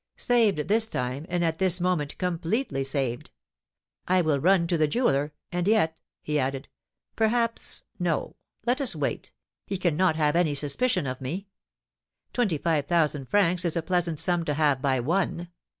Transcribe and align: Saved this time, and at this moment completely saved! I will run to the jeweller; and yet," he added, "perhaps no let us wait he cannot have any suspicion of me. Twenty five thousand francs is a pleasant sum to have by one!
Saved 0.17 0.67
this 0.67 0.87
time, 0.87 1.27
and 1.29 1.45
at 1.45 1.59
this 1.59 1.79
moment 1.79 2.17
completely 2.17 2.83
saved! 2.83 3.29
I 4.07 4.23
will 4.23 4.39
run 4.39 4.65
to 4.65 4.75
the 4.75 4.87
jeweller; 4.87 5.31
and 5.51 5.67
yet," 5.67 5.99
he 6.23 6.39
added, 6.39 6.67
"perhaps 7.15 7.83
no 7.99 8.35
let 8.65 8.81
us 8.81 8.95
wait 8.95 9.31
he 9.67 9.77
cannot 9.77 10.15
have 10.15 10.35
any 10.35 10.55
suspicion 10.55 11.05
of 11.05 11.21
me. 11.21 11.49
Twenty 12.33 12.57
five 12.57 12.87
thousand 12.87 13.29
francs 13.29 13.63
is 13.63 13.77
a 13.77 13.83
pleasant 13.83 14.17
sum 14.17 14.43
to 14.45 14.55
have 14.55 14.81
by 14.81 14.99
one! 14.99 15.49